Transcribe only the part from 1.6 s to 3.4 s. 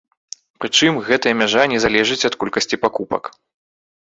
не залежыць ад колькасці пакупак.